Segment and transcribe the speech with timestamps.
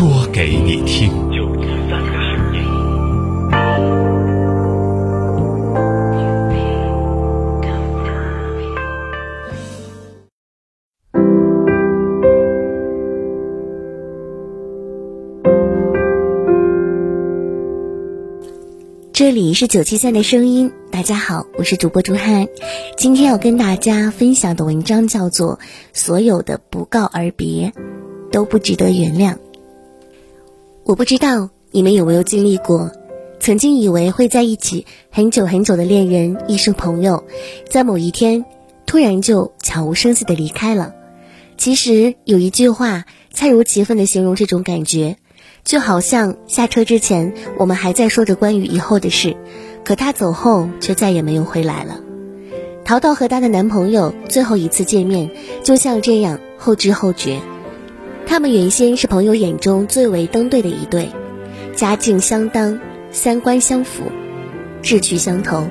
[0.00, 1.12] 说给你听。
[19.12, 22.48] 这里是九七三的声音，大家好，我是主播朱汉。
[22.96, 25.58] 今天要跟大家分享的文章叫做
[25.92, 27.74] 《所有的不告而别，
[28.32, 29.34] 都不值得原谅》。
[30.84, 32.90] 我不知道你们有没有经历过，
[33.38, 37.24] 曾经以为会在一起很久很久的恋人、一生朋友，
[37.68, 38.44] 在某一天
[38.86, 40.94] 突然就悄无声息的离开了。
[41.56, 45.16] 其实有一句话，恰如其分的形容这种感觉。
[45.62, 49.36] 就好像下车之前，我们还在说着关于以后的事，
[49.84, 52.00] 可他走后却再也没有回来了。
[52.82, 55.30] 淘淘和她的男朋友最后一次见面，
[55.62, 57.40] 就像这样后知后觉。
[58.30, 61.10] 他们原先是朋友眼中最为登对的一对，
[61.74, 62.78] 家境相当，
[63.10, 64.04] 三观相符，
[64.82, 65.66] 志趣相投。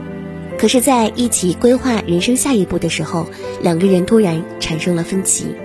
[0.57, 3.27] 可是，在一起规划人生下一步的时候，
[3.61, 5.55] 两个人突然产生了分歧。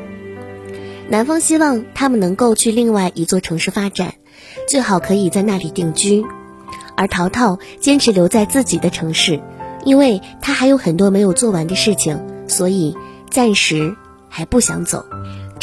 [1.09, 4.14] 男方希望他们能够去另外一座城市发展，
[4.69, 6.25] 最好可以在那里定居，
[6.97, 9.41] 而淘淘坚持留在自己的城市，
[9.84, 12.97] 因为他还有很多没有做完的事情，所以
[13.31, 13.97] 暂时
[14.29, 15.05] 还不想走。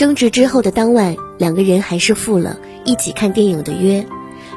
[0.02, 4.04] 争执之后的当晚，两个人还是赴了一起看电影的约，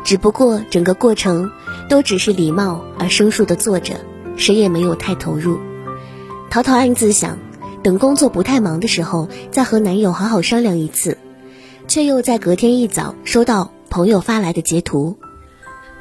[0.03, 1.50] 只不过整个过程
[1.87, 4.00] 都只是礼貌而生疏的坐着，
[4.39, 5.59] 谁也没有太投入。
[6.48, 7.37] 淘淘暗自想。
[7.83, 11.19] 等工作不太忙的时候，再和男友好好商量一次，
[11.88, 15.19] 却又在隔天一早收到朋友发来的截图，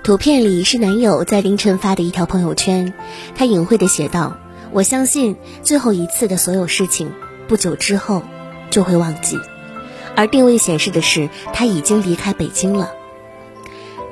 [0.05, 2.93] 图片里是男友在凌晨发的一条朋友圈，
[3.35, 4.37] 他隐晦的写道
[4.71, 7.11] ：“我相信最后一次的所有事情，
[7.49, 8.21] 不久之后
[8.73, 9.39] 就会忘记。”
[10.17, 12.91] 而定位显示的是他已经离开北京了。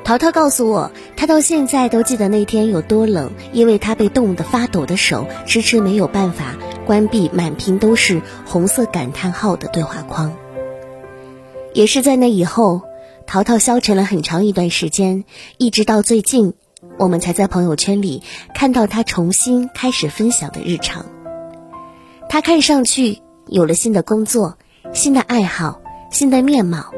[0.03, 6.55] 淘淘告诉我，他到现在都记得那天有多冷，因为他被冻得发抖的手迟迟没有办法。
[6.87, 10.33] 关闭满屏都是红色感叹号的对话框。
[11.73, 12.81] 也是在那以后，
[13.27, 15.23] 淘淘消沉了很长一段时间，
[15.57, 16.55] 一直到最近，
[16.97, 18.23] 我们才在朋友圈里
[18.55, 21.05] 看到他重新开始分享的日常。
[22.27, 24.57] 他看上去有了新的工作、
[24.93, 25.81] 新的爱好、
[26.11, 26.93] 新的面貌，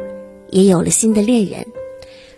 [0.49, 1.65] 也有了新的恋人，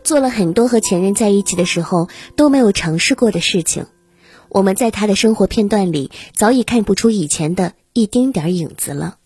[0.03, 3.87] 做了很多和前任在一起的时候都没有尝试过的事情。
[4.49, 9.17] 我们在他的生活片段里早已看不出以前的一丁点儿影子了。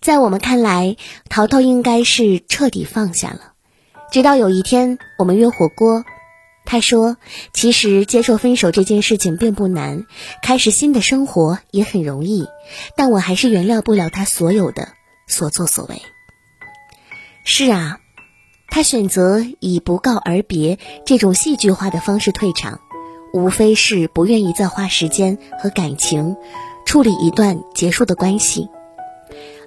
[0.00, 0.96] 在我们看来，
[1.28, 3.52] 淘淘应该是彻底放下了。
[4.10, 6.04] 直到有一天，我们约火锅，
[6.66, 7.16] 他说
[7.52, 10.06] ：“其实接受分手这件事情并不难，
[10.42, 12.46] 开始新的生活也很容易，
[12.96, 14.88] 但我还是原谅不了他所有的
[15.28, 16.02] 所作所为。”
[17.44, 17.98] 是啊，
[18.68, 22.80] 他选择以不告而别这种戏剧化的方式退场。
[23.34, 26.36] 无非是不愿意再花时间和感情
[26.86, 28.68] 处理一段结束的关系，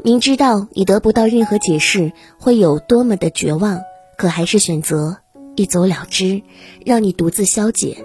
[0.06, 3.82] 明知道你得不到任何解释会有多么的绝望，
[4.18, 5.18] 可还是选择
[5.58, 6.44] 一走了之，
[6.86, 7.98] 让你独自消解。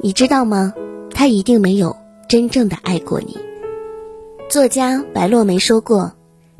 [0.00, 0.74] 你知道吗？
[1.10, 1.96] 他一定没有
[2.28, 3.38] 真正的爱过你。
[4.48, 6.14] 作家白落梅说过，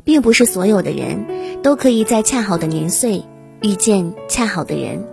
[0.05, 1.25] 并不是所有的人
[1.61, 3.25] 都可以在恰好的年岁
[3.61, 5.05] 遇见恰好的人。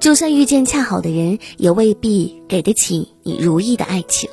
[0.00, 4.28] 就算遇见恰好的人，也未必给得起你如意的爱情。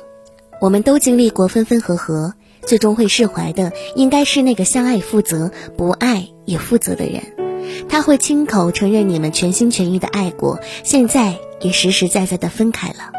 [0.60, 7.41] 我们都经历过分分合合，最终会释怀的，应该是那个相爱负责、不爱也负责的人。
[7.88, 13.12] 他会亲口承认你们全心全意的爱过，现在也实实在在的分开了，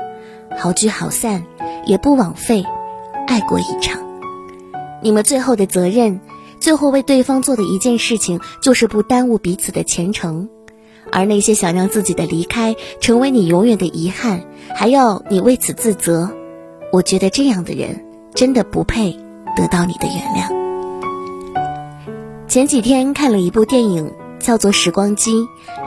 [0.57, 1.43] 好聚好散，
[1.85, 2.65] 也不枉费
[3.27, 4.01] 爱过一场。
[5.01, 6.19] 你们最后的责任，
[6.59, 10.49] 最后为对方做的一件事情，就是不耽误彼此的前程。
[11.11, 16.31] 而那些想让自己的离开成为你永远的遗憾，还要你为此自责，
[16.91, 18.03] 我觉得这样的人
[18.33, 19.15] 真的不配
[19.55, 20.63] 得到你的原谅。
[22.47, 24.11] 前几天看了一部电影，
[24.43, 25.31] 叫做《时光机》，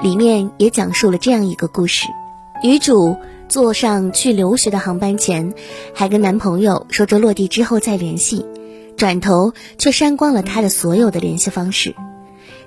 [0.02, 2.08] 里面也讲述了这样一个故事：
[2.62, 3.16] 女主
[3.48, 5.54] 坐上去留学的航班前，
[5.94, 8.46] 还跟男朋友说着落地之后再联系，
[8.96, 11.94] 转头却删光了他的所有的联系方式。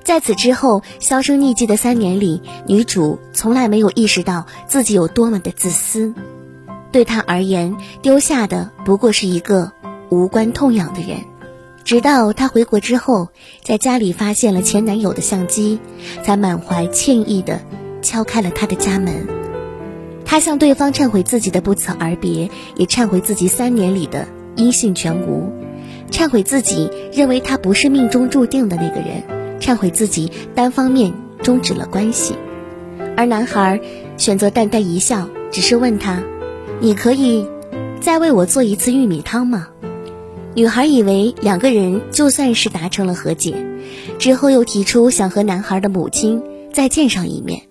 [0.04, 6.14] 在此之后销声匿迹的三年里，女主从来没有意识到自己有多么的自私。
[6.92, 9.72] 对她而言，丢下的不过是一个
[10.10, 11.18] 无关痛痒的人。
[11.90, 13.30] 直到她回国之后，
[13.64, 15.80] 在家里发现了前男友的相机，
[16.22, 17.62] 才满怀歉意的
[18.04, 19.26] 敲开了他的家门。
[20.24, 25.52] 她向对方忏悔自己的不辞而别，也忏悔自己三年里的音信全无，
[26.12, 29.24] 忏悔自己认为他不是命中注定的那个人。
[29.60, 32.36] 忏悔自己单方面终止了关系，
[33.18, 33.82] 而男孩
[34.16, 36.22] 选择淡淡一笑，只是问他
[36.82, 37.48] ：“你可以
[38.00, 39.70] 再为我做一次玉米汤吗？”
[40.56, 43.56] 女孩以为两个人就算是达成了和解，
[44.18, 46.42] 之后又提出想和男孩的母亲
[46.74, 47.62] 再见上一面，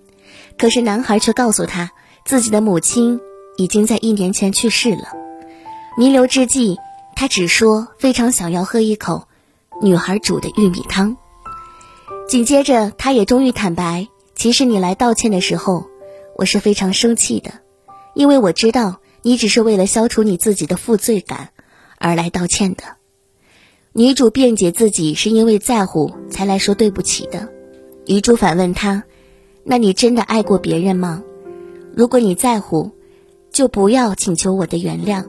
[0.56, 1.90] 可是男孩却告诉她，
[2.24, 3.20] 自己的母亲
[3.56, 5.12] 已经在一年前去世了。
[5.98, 6.78] 弥留之际，
[7.16, 9.26] 他只说非常想要喝一口
[9.82, 11.16] 女孩煮的玉米汤。
[12.28, 15.86] 紧接着，他也终于坦白：“其实你来道歉的时候，
[16.36, 17.50] 我是非常生气的，
[18.14, 21.50] 因为我知道你只是为了消除你自己的负罪感
[21.98, 22.84] 而来道歉的。”
[23.92, 27.48] 女主辩解自己是因为在乎才来说对不起的。
[28.06, 29.04] 女主反问他
[29.64, 31.22] ：“那你真的爱过别人吗？
[31.94, 32.92] 如果你在乎，
[33.50, 35.24] 就不要请求我的原谅，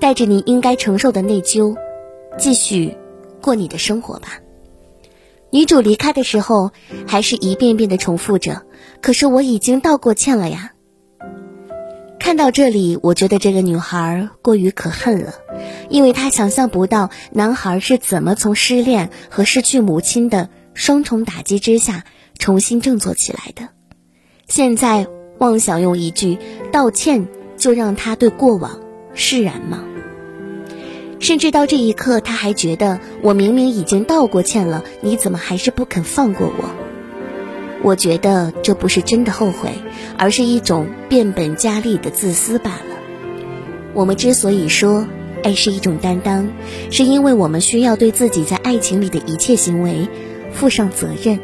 [0.00, 1.76] 带着你应该承受的内疚，
[2.38, 2.96] 继续
[3.40, 4.38] 过你的生活吧。”
[5.50, 6.72] 女主离开的时候，
[7.06, 8.62] 还是一遍遍的重复着
[9.00, 10.73] ：“可是我已经道过歉了呀。”
[12.24, 15.34] 看到这里，我觉得这个女孩过于可恨了，
[15.90, 22.04] 因为她想象不到男孩是怎么从失恋和失去母亲的双重打击之下
[22.38, 23.68] 重新振作起来的。
[24.48, 25.06] 现在
[25.36, 26.38] 妄想用一句
[26.72, 27.28] 道歉
[27.58, 28.80] 就让他对过往
[29.12, 29.84] 释然吗？
[31.20, 36.83] 甚至到这一刻，他还觉得我明明已经道过歉了，你怎么还是不肯放过我？
[37.84, 39.68] 我觉得这不是真的后悔，
[40.16, 42.96] 而是一种变本加厉的自私罢了。
[43.92, 45.06] 我们之所以说
[45.42, 46.48] 爱是一种担当，
[46.90, 50.08] 是因为我们需要对自己在爱情里的一切行为
[50.50, 51.38] 负上责任。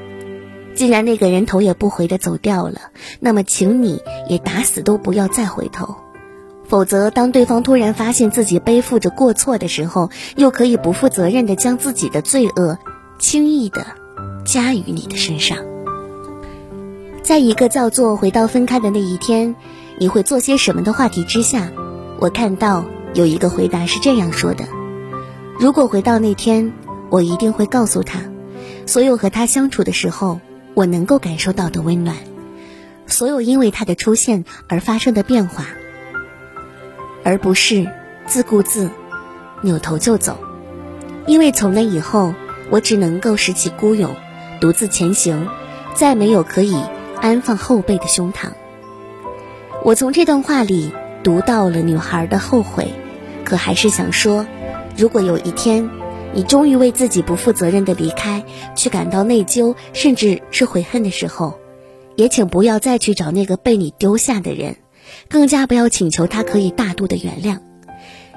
[0.74, 2.80] 既然那个人头也不回的走掉了，
[3.20, 4.00] 那么请你
[4.30, 5.94] 也打死都不要再回头。
[6.66, 12.78] 否则，当对方突然发现自己背负着过错的时候，又可以不负责任的将自己的罪恶
[13.18, 13.84] 轻易的
[14.46, 15.69] 加于你的身上。
[17.30, 19.54] 在一个叫做“回到分开的那一天，
[19.98, 21.70] 你会做些什么”的话题之下，
[22.18, 22.84] 我看到
[23.14, 24.64] 有一个回答是这样说的
[25.56, 26.72] ：“如果回到那天，
[27.08, 28.18] 我一定会告诉他，
[28.84, 30.40] 所有和他相处的时候
[30.74, 32.16] 我能够感受到的温暖，
[33.06, 35.66] 所有因为他的出现而发生的变化。”
[37.22, 37.88] 而不是
[38.26, 38.90] 自顾自
[39.62, 40.36] 扭头就走，
[41.28, 42.34] 因为从那以后，
[42.70, 44.16] 我只能够拾起孤勇，
[44.60, 45.46] 独自前行，
[45.94, 46.76] 再没有可以
[47.20, 48.50] 安放后背的胸膛。
[49.84, 52.88] 我从这段话里读到了女孩的后悔，
[53.44, 54.46] 可还是想说，
[54.96, 55.88] 如果有一天，
[56.34, 58.44] 你终于为自己不负责任的离开，
[58.76, 61.58] 去感到内疚，甚至是悔恨的时候，
[62.16, 64.76] 也请不要再去找那个被你丢下的人。
[65.28, 67.58] 更加不要请求他可以大度的原谅，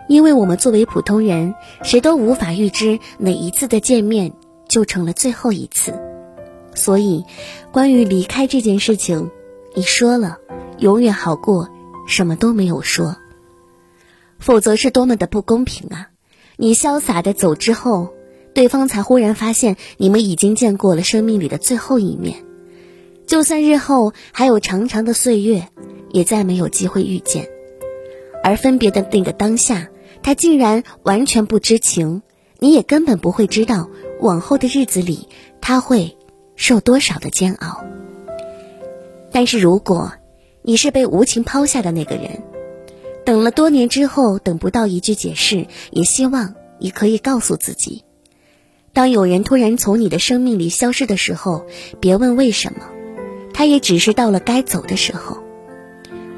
[0.07, 1.53] 因为我们作为普通人，
[1.83, 4.31] 谁都无法预知哪一次的见面
[4.68, 6.12] 就成了最后一次。
[6.75, 7.24] 所以，
[7.72, 9.31] 关于离开这件事情，
[9.75, 10.38] 你说了，
[10.80, 11.70] 永远好过
[12.08, 13.15] 什么都没有说。
[14.39, 16.10] 否则是多么的不公平啊！
[16.58, 18.13] 你潇洒的走之后，
[18.53, 22.44] 对方才忽然发现你们已经见过了生命里的最后一面。
[23.25, 25.68] 就算日后还有长长的岁月。
[26.13, 27.50] 也再没有机会遇见，
[28.44, 29.89] 而分别的那个当下，
[30.22, 32.22] 他竟然完全不知情，
[32.60, 33.89] 你也根本不会知道
[34.20, 35.27] 往后的日子里
[35.60, 36.15] 他会
[36.55, 37.83] 受多少的煎熬。
[39.31, 40.13] 但是如果
[40.62, 42.43] 你是被无情抛下的那个人，
[43.25, 48.03] 等了多年之后等不到一句解释，也希望你可以告诉自己，
[48.93, 51.65] 当有人突然从你的生命里消失的时候，
[52.00, 52.86] 别问为什么，
[53.53, 55.38] 他也只是到了该走的时候。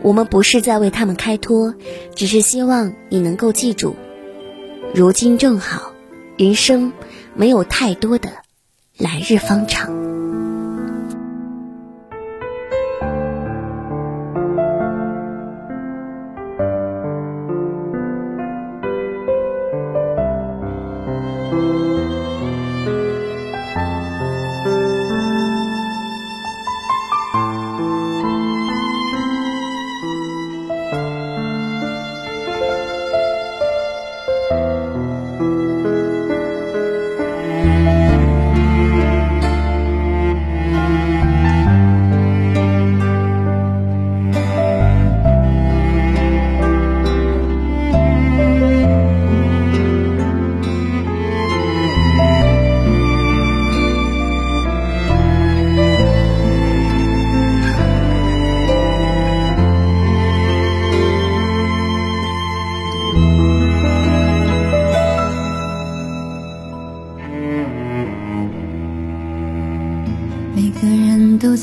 [0.02, 1.74] 我们不是在为他们开脱，
[2.16, 3.96] 只是希望你能够记住，
[4.94, 5.92] 如今正好，
[6.38, 6.94] 人生
[7.34, 8.30] 没有太多的
[8.98, 10.05] 来日方长。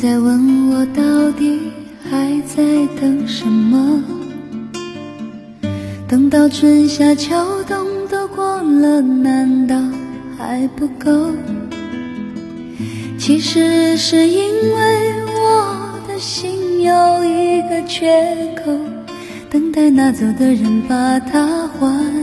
[0.03, 1.61] 在问我，到底
[2.11, 2.61] 还在
[3.01, 4.03] 等什么？
[6.09, 7.37] 等到春夏秋
[7.69, 9.77] 冬都过了，难道
[10.37, 11.31] 还不够？
[13.17, 18.77] 其实是因为我的心有一个缺口，
[19.49, 22.22] 等待拿走的人把它还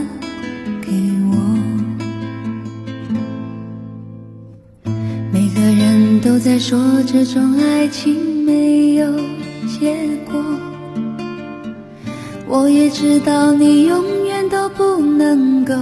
[6.60, 9.10] 说这种爱情没有
[9.66, 9.96] 结
[10.30, 10.44] 果，
[12.46, 15.72] 我也知道你永远都不能够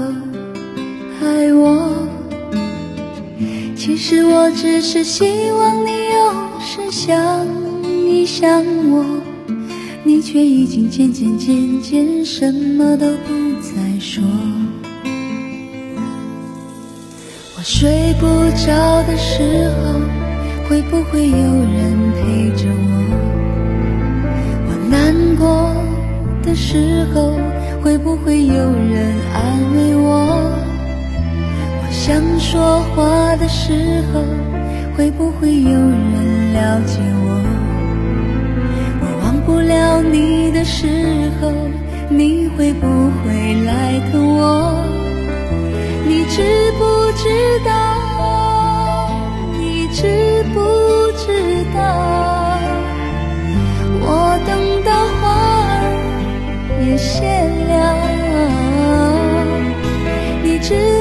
[1.21, 1.91] 爱我。
[3.75, 7.45] 其实我只是希望你有时想
[7.85, 9.05] 一想我，
[10.05, 14.23] 你却已经渐渐渐渐什么都不再说。
[17.57, 18.27] 我睡不
[18.65, 20.18] 着的时候，
[20.69, 22.93] 会不会有人陪着我？
[24.67, 25.73] 我难过
[26.43, 27.33] 的时候，
[27.83, 30.29] 会不会有人安慰我？
[31.81, 34.21] 我想说话的时候，
[34.95, 37.29] 会不会有人了解我？
[39.01, 40.87] 我忘不了你的时
[41.41, 41.51] 候，
[42.11, 42.87] 你会不
[43.25, 44.85] 会来疼我？
[46.07, 46.43] 你知
[46.79, 47.25] 不知
[47.65, 47.98] 道？
[50.01, 50.05] 知
[50.55, 50.61] 不
[51.17, 51.27] 知
[51.75, 51.81] 道？
[54.01, 54.07] 我
[54.47, 54.51] 等
[54.85, 55.23] 到花
[55.75, 55.83] 儿
[56.87, 57.17] 也谢
[57.69, 57.75] 了，
[60.45, 60.47] 你？
[60.61, 60.98] 知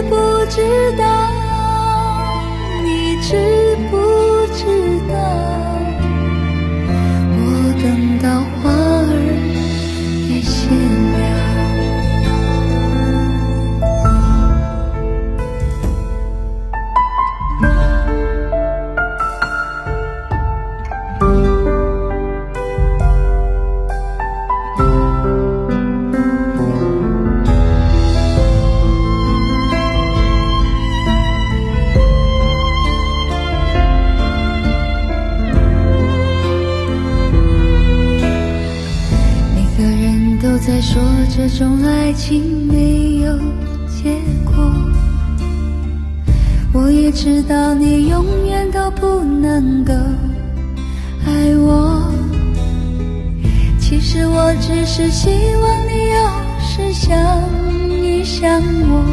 [41.37, 43.37] 这种爱情没有
[43.87, 44.55] 结果，
[46.73, 49.93] 我也知道你永远都不能够
[51.27, 52.11] 爱我。
[53.79, 56.17] 其实我只是希望你有
[56.59, 57.15] 时想
[57.87, 59.05] 一想我，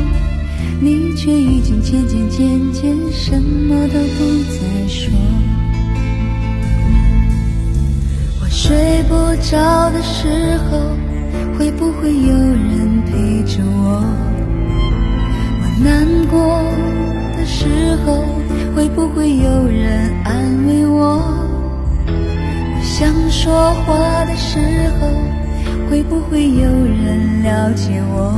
[0.80, 5.12] 你却已经渐渐渐渐什么都不再说。
[8.40, 11.03] 我睡不着的时候。
[11.58, 14.02] 会不会有人陪着我？
[15.60, 16.62] 我难过
[17.36, 18.24] 的时候，
[18.74, 21.22] 会不会有人安慰我？
[22.06, 24.58] 我想说话的时
[25.00, 25.08] 候，
[25.90, 28.34] 会不会有人了解我？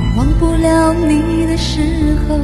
[0.00, 2.38] 我忘不了你的时候，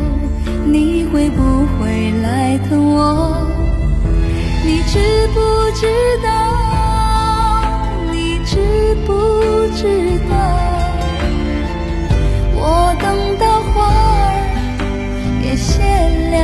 [0.65, 3.47] 你会不会来疼我？
[4.65, 4.99] 你知
[5.35, 5.41] 不
[5.75, 5.87] 知
[6.23, 6.68] 道？
[8.59, 9.12] 知不
[9.77, 9.85] 知
[10.29, 10.35] 道？
[12.55, 12.61] 我
[13.00, 13.07] 等
[13.38, 14.35] 到花儿
[15.45, 15.71] 也谢
[16.33, 16.37] 了，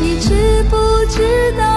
[0.00, 0.76] 你知不
[1.10, 1.16] 知
[1.58, 1.67] 道？